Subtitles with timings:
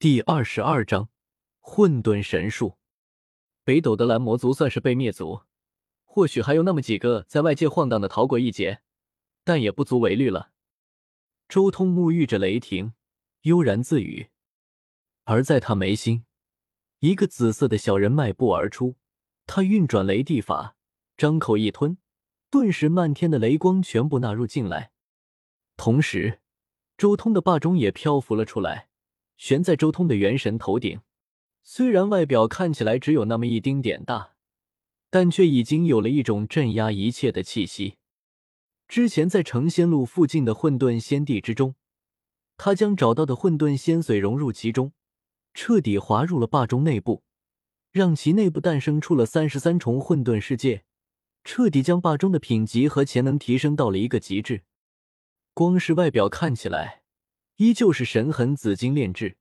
[0.00, 1.08] 第二十二章
[1.58, 2.78] 混沌神术。
[3.64, 5.40] 北斗的蓝魔族算是被灭族，
[6.04, 8.80] 或许还有那么几个在外界晃荡的逃过一劫，
[9.42, 10.52] 但也不足为虑了。
[11.48, 12.92] 周通沐浴着雷霆，
[13.42, 14.28] 悠然自语。
[15.24, 16.24] 而在他眉心，
[17.00, 18.94] 一个紫色的小人迈步而出，
[19.46, 20.76] 他运转雷地法，
[21.16, 21.98] 张口一吞，
[22.50, 24.92] 顿时漫天的雷光全部纳入进来。
[25.76, 26.38] 同时，
[26.96, 28.87] 周通的霸钟也漂浮了出来。
[29.38, 31.00] 悬在周通的元神头顶，
[31.62, 34.34] 虽然外表看起来只有那么一丁点大，
[35.10, 37.98] 但却已经有了一种镇压一切的气息。
[38.88, 41.76] 之前在成仙路附近的混沌仙地之中，
[42.56, 44.92] 他将找到的混沌仙髓融入其中，
[45.54, 47.22] 彻底滑入了霸中内部，
[47.92, 50.82] 让其内部诞生出了三十三重混沌世界，
[51.44, 54.64] 彻底将霸中的品级和潜能提升到了一个极致。
[55.54, 57.02] 光是外表看起来。
[57.58, 59.36] 依旧是神痕紫金炼制，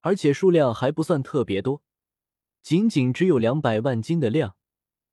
[0.00, 1.84] 而且数量还不算特别多，
[2.62, 4.56] 仅仅只有两百万斤的量，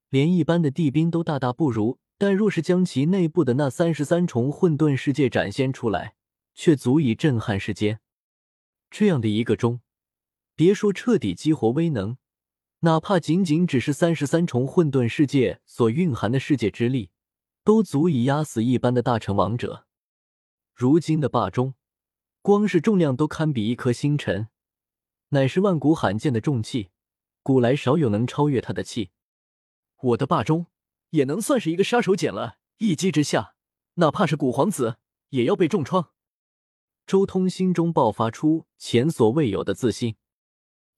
[0.10, 2.00] 连一般的地兵都大大不如。
[2.18, 6.16] 但若是将其内部的那三十三重混沌世界展现出来，
[6.56, 8.00] 却足以震撼世间。
[8.90, 9.82] 这样的一个钟，
[10.56, 12.18] 别说彻底激活威能，
[12.80, 17.12] 哪怕仅仅只是三十三重混沌世界所蕴含的世界之力，
[17.64, 19.86] 都足以压死一般的大成王者。
[20.74, 21.76] 如今的霸钟。
[22.46, 24.50] 光是重量都堪比一颗星辰，
[25.30, 26.92] 乃是万古罕见的重器，
[27.42, 29.10] 古来少有能超越他的器。
[30.00, 30.68] 我的霸钟
[31.10, 33.56] 也能算是一个杀手锏了，一击之下，
[33.96, 34.98] 哪怕是古皇子
[35.30, 36.12] 也要被重创。
[37.08, 40.18] 周通心中爆发出前所未有的自信。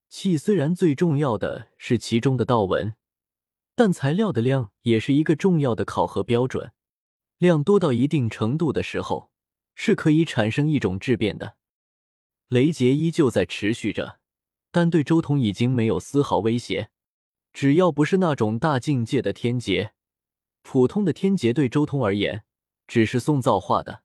[0.10, 2.96] 器虽然最重要的是其中的道纹，
[3.74, 6.74] 但材料的量也是一个重要的考核标准。
[7.38, 9.32] 量多到一定程度的时候。
[9.80, 11.56] 是可以产生一种质变的，
[12.48, 14.20] 雷劫依旧在持续着，
[14.72, 16.90] 但对周通已经没有丝毫威胁。
[17.54, 19.94] 只要不是那种大境界的天劫，
[20.64, 22.44] 普通的天劫对周通而言
[22.88, 24.02] 只是送造化的。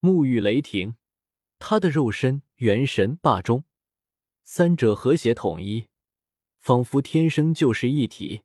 [0.00, 0.96] 沐浴雷霆，
[1.58, 3.64] 他的肉身、元神、霸中
[4.42, 5.88] 三者和谐统一，
[6.60, 8.42] 仿佛天生就是一体。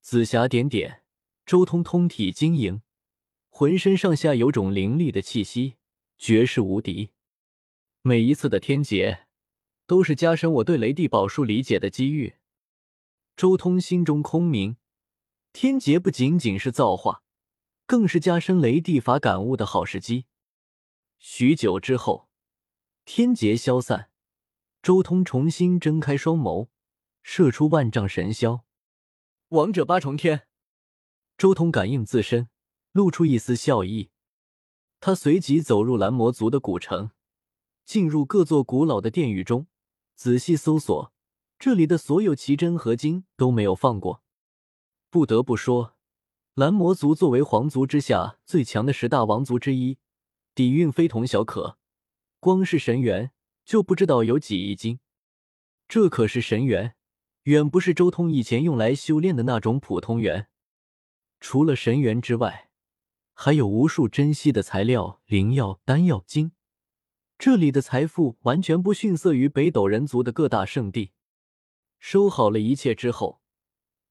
[0.00, 1.02] 紫霞点点，
[1.44, 2.80] 周通通体晶莹。
[3.50, 5.76] 浑身上下有种凌厉的气息，
[6.16, 7.10] 绝世无敌。
[8.00, 9.26] 每一次的天劫，
[9.86, 12.36] 都是加深我对雷帝宝术理解的机遇。
[13.36, 14.76] 周通心中空明，
[15.52, 17.22] 天劫不仅仅是造化，
[17.86, 20.24] 更是加深雷帝法感悟的好时机。
[21.18, 22.30] 许久之后，
[23.04, 24.10] 天劫消散，
[24.80, 26.68] 周通重新睁开双眸，
[27.22, 28.62] 射出万丈神霄。
[29.48, 30.46] 王者八重天，
[31.36, 32.48] 周通感应自身。
[32.92, 34.10] 露出一丝笑意，
[34.98, 37.10] 他随即走入蓝魔族的古城，
[37.84, 39.66] 进入各座古老的殿宇中，
[40.16, 41.12] 仔细搜索
[41.58, 44.22] 这里的所有奇珍合金都没有放过。
[45.08, 45.96] 不得不说，
[46.54, 49.98] 蓝魔族作为皇族之下最强的十大王族之一，
[50.54, 51.78] 底蕴非同小可。
[52.40, 53.32] 光是神元
[53.64, 54.98] 就不知道有几亿斤，
[55.86, 56.94] 这可是神元，
[57.42, 60.48] 远不是周通以前用来修炼的那种普通元。
[61.38, 62.69] 除了神元之外，
[63.42, 66.52] 还有无数珍稀的材料、灵药、丹药、金，
[67.38, 71.12] 这里的财富完全不逊色于北斗人族的各大圣地。
[71.98, 73.40] 收好了一切之后，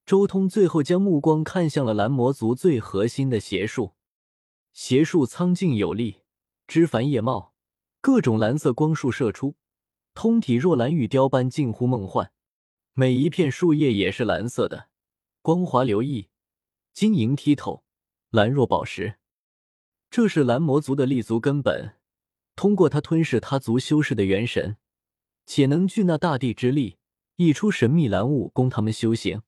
[0.04, 3.94] 周通最后将目光看向了蓝魔族最核心的邪术。
[4.74, 6.24] 邪术苍劲有力，
[6.66, 7.54] 枝繁叶茂，
[8.02, 9.56] 各种蓝色光束射出，
[10.16, 12.32] 通体若蓝玉雕般近乎梦幻。
[12.94, 14.90] 每一片树叶也是蓝色的，
[15.44, 16.30] 光滑流溢，
[16.96, 17.84] 晶莹剔透，
[18.32, 19.16] 蓝若宝石。
[20.12, 21.96] 这是蓝魔族的立足根本，
[22.56, 24.78] 通过它吞噬他族修士的元神，
[25.48, 27.00] 且能聚纳大地之力，
[27.38, 29.42] 溢出神秘蓝雾供他们修行。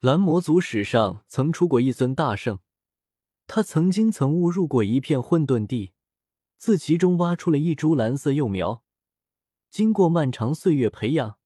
[0.00, 2.58] 蓝魔族史上曾出过一尊大圣，
[3.46, 5.92] 他曾经曾误入过一片混沌地，
[6.58, 8.82] 自其中挖出了一株蓝色幼苗，
[9.70, 11.38] 经过漫长岁月培养，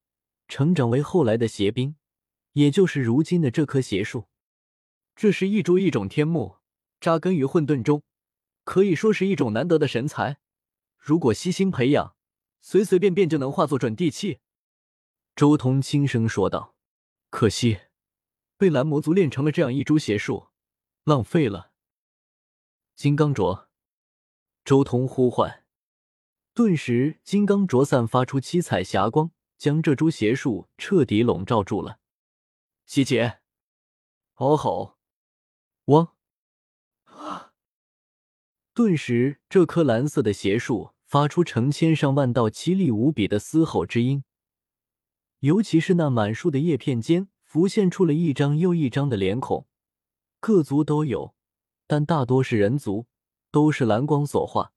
[0.49, 1.97] 成长为后来的邪兵，
[2.55, 4.29] 也就是如今的这棵邪树。
[5.21, 6.59] 这是一株异种天木，
[7.01, 8.05] 扎根于混沌中。
[8.63, 10.39] 可以说是一种难得的神材，
[10.97, 12.15] 如果悉心培养，
[12.61, 14.39] 随随便便就能化作准地器。
[15.35, 16.77] 周通轻声说道
[17.31, 17.81] ：“可惜，
[18.57, 20.51] 被蓝魔族炼成了这样一株邪术，
[21.03, 21.73] 浪费了。”
[22.95, 23.67] 金刚镯，
[24.65, 25.65] 周通呼唤，
[26.55, 31.99] 顿时金刚镯散发出七彩霞光，将这株邪术彻底笼罩住了。
[32.87, 33.41] 希姐，
[34.37, 34.98] 哦吼，
[35.89, 36.15] 汪。
[38.75, 44.25] 顿时，这棵蓝色的邪树发出成千上万道凄厉无比的嘶吼之音。
[45.41, 49.67] 尤其是那满树的叶片间，浮现出了一张又一张的脸孔，
[50.41, 51.35] 各族都有，
[51.87, 53.07] 但大多是人族，
[53.51, 54.73] 都是蓝光所化，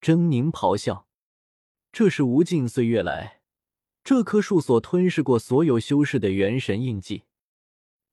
[0.00, 1.06] 狰狞咆哮。
[1.90, 3.42] 这是无尽岁月来，
[4.04, 7.24] 这棵树所吞噬过所有修士的元神印记。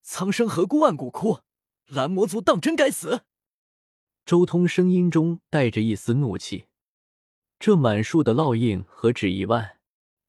[0.01, 1.41] 苍生何故万古枯？
[1.89, 3.21] 蓝魔族当真该死！
[4.23, 6.65] 周通声音中带着一丝怒气。
[7.57, 9.79] 这满树的烙印何止一万，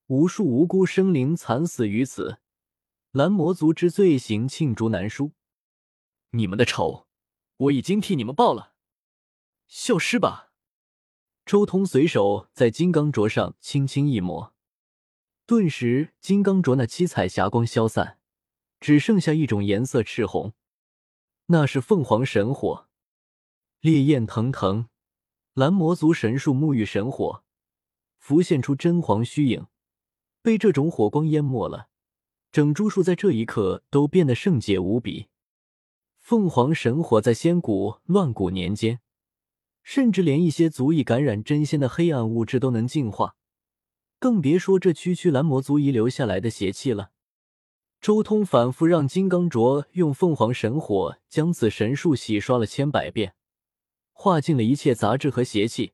[0.07, 2.39] 无数无辜生灵惨死于此，
[3.13, 5.33] 蓝魔族之罪行罄竹难书。
[6.31, 7.07] 你们的仇，
[7.59, 8.73] 我已经替你们报了。
[9.69, 10.53] 消失吧！
[11.45, 14.55] 周通随手在金刚镯上轻轻一抹，
[15.45, 18.19] 顿时金刚镯那七彩霞光消散，
[18.81, 20.55] 只剩下一种颜色赤红，
[21.53, 22.87] 那是凤凰神火。
[23.81, 24.87] 烈焰腾腾，
[25.53, 27.43] 蓝魔族神树沐浴神火，
[28.19, 29.67] 浮现出真黄虚影，
[30.43, 31.89] 被这种火光淹没了。
[32.53, 35.27] 整株树在这一刻都变得圣洁无比。
[36.21, 39.01] 凤凰神火在仙古乱古年间，
[39.83, 43.35] 甚至连一些足以感染真仙的黑暗物质都能净化，
[44.21, 47.11] 更别说这区区蓝魔族遗留下来的邪气了。
[48.01, 53.35] 周通反复让金刚镯用凤凰神火将此神树洗刷了千百遍。
[54.13, 55.93] 化尽了一切杂质和邪气，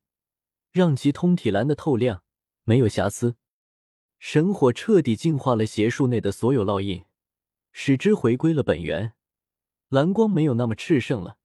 [0.70, 2.22] 让其通体蓝的透亮，
[2.62, 3.36] 没有瑕疵。
[4.20, 7.04] 神火彻底净化了邪术内的所有烙印，
[7.72, 9.14] 使之回归了本源。
[9.88, 11.38] 蓝光没有那么炽盛了，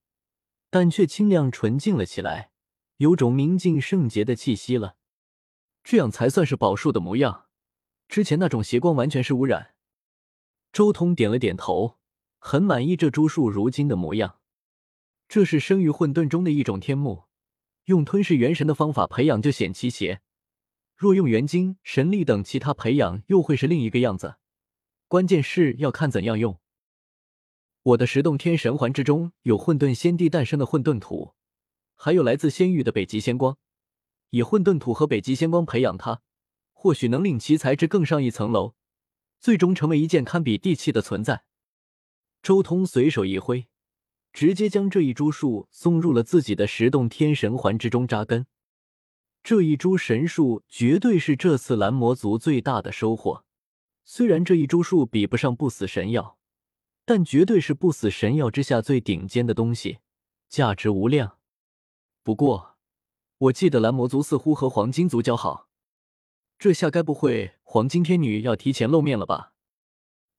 [0.69, 2.51] 但却清亮纯净了起来，
[2.97, 4.95] 有种明净圣洁的气息了。
[5.83, 7.47] 这样才算是宝树的模样。
[8.07, 9.73] 之前那种邪光完全是污染。
[10.71, 11.97] 周通点了点头，
[12.39, 14.39] 很满意这株树如今的模样。
[15.27, 17.23] 这是生于混沌中的一种天木，
[17.85, 20.19] 用吞噬元神的方法培养就显奇邪；
[20.95, 24.35] 若用元精、神力等其他培养，又会是另一个样子。
[25.09, 26.57] 关键是要看怎样用。
[27.83, 31.33] 我的十洞天神环之中有混沌仙帝诞生的混沌土，
[31.95, 33.57] 还有来自仙域的北极仙光。
[34.29, 36.21] 以混沌土和北极仙光培养它，
[36.71, 38.75] 或许能令其材质更上一层楼，
[39.41, 41.43] 最终成为一件堪比地气的存在。
[42.41, 43.67] 周通随手一挥。
[44.33, 48.47] 直接将这一株树送入了自己的十洞天神环之中扎根。
[49.43, 53.43] 这一株神树绝对是这次蓝魔族最大的收获。
[54.05, 56.37] 虽然这一株树比不上不死神药，
[57.03, 59.99] 但绝对是不死神药之下最顶尖的东西，
[60.47, 61.37] 价值无量。
[62.23, 62.77] 不过，
[63.37, 65.67] 我记得蓝魔族似乎和黄金族交好，
[66.61, 69.55] 这下该不会黄金天女要提前露面了吧？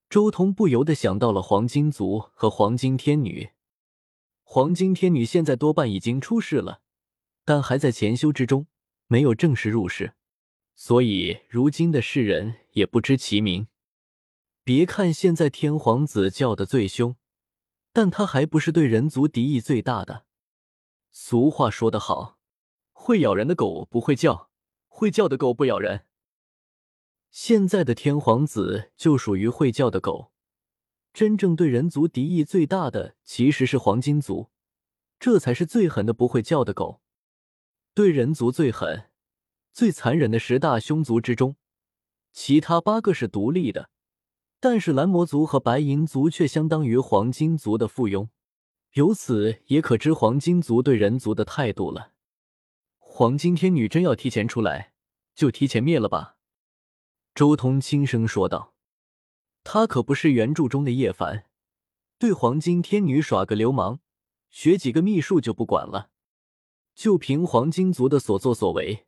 [0.08, 3.50] 周通不由得想到了黄金族和黄金天女。
[4.44, 6.80] 黄金天女现在多半已经出世了，
[7.44, 8.68] 但还在潜修之中，
[9.08, 10.14] 没有正式入世，
[10.76, 13.66] 所以如今的世人也不知其名。
[14.62, 17.16] 别看现在天皇子叫的最凶，
[17.92, 20.26] 但他还不是对人族敌意最大的。
[21.10, 22.38] 俗话说得好，
[22.92, 24.50] 会咬人的狗不会叫，
[24.86, 26.06] 会叫的狗不咬人。
[27.32, 30.32] 现在的天皇子就属于会叫的狗。
[31.14, 34.50] 真正对人族敌意最大的其实是黄金族，
[35.18, 37.00] 这才是最狠的不会叫的狗。
[37.94, 39.10] 对人族最狠、
[39.72, 41.56] 最残忍的十大凶族之中，
[42.34, 43.88] 其他八个是独立的，
[44.60, 48.28] 但是蓝魔族和白银族却相当于黄金族的附庸，
[48.92, 52.12] 由此也可知黄金族对人族的态度了。
[52.98, 54.92] 黄金天女真要提前出来，
[55.34, 56.36] 就提前灭了吧。”
[57.34, 58.74] 周通轻声说道。
[59.64, 61.46] 他可不是原著中的叶凡，
[62.18, 64.00] 对黄金天女耍个流氓，
[64.50, 66.10] 学几个秘术就不管了。
[66.94, 69.06] 就凭黄金族的所作所为，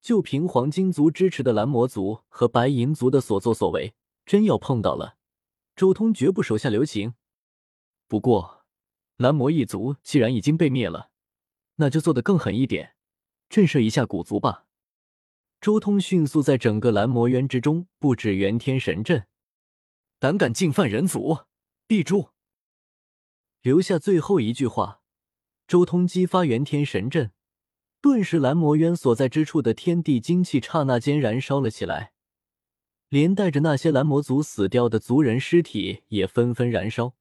[0.00, 5.16] 就凭黄金族支持的蓝魔族和白银族的所作所为，真要碰到了，
[5.74, 7.14] 周通绝不手下留情。
[8.06, 8.64] 不过，
[9.16, 11.10] 蓝魔一族既然已经被灭了，
[11.74, 12.94] 那就做得更狠一点，
[13.48, 14.65] 震慑一下古族吧。
[15.66, 19.26] 周通迅速在整个蓝魔渊之中布置元天神阵。
[20.20, 21.38] 胆敢进犯人族，
[21.88, 22.28] 必诛！
[23.62, 25.00] 留下最后一句话，
[25.66, 27.32] 周通激发元天神阵，
[28.00, 32.12] 顿时蓝魔渊所在之处的天地精气刹那间燃烧了起来，
[33.08, 37.16] 连带着那些蓝魔族死掉的族人尸体也纷纷燃烧。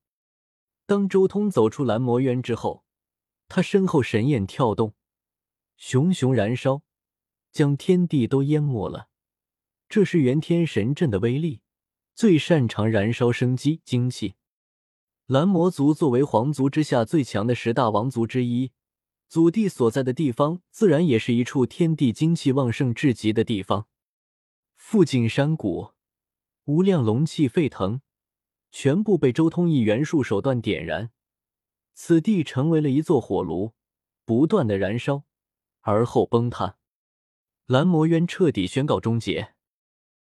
[0.86, 2.86] 当周通走出蓝魔渊之后，
[3.48, 4.94] 他身后神焰跳动，
[5.78, 6.84] 熊熊燃烧，
[7.56, 9.08] 将天地都淹没了。
[9.88, 11.62] 这是元天神阵的威力。
[12.14, 14.36] 最擅长燃烧生机精气，
[15.26, 18.74] 蓝魔族作为皇族之下最强的十大王族之一，
[19.30, 23.88] 祖地所在的地方，自然也是一处天地精气旺盛至极的地方。
[24.76, 25.92] 附近山谷，
[26.66, 28.02] 无量龙气沸腾，
[28.72, 31.12] 全部被周通一元术手段点燃，
[31.94, 33.74] 此地成为了一座火炉，
[34.26, 35.24] 不断的燃烧，
[35.82, 36.78] 而后崩塌。
[37.67, 39.55] 蓝魔渊彻底宣告终结。